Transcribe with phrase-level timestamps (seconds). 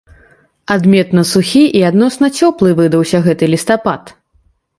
[0.75, 4.03] Адметна сухі і адносна цёплы выдаўся гэты лістапад.